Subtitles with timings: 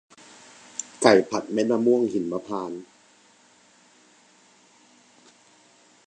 [1.01, 2.81] ไก่ผัดเม็ดมะม่วงหิมพานต์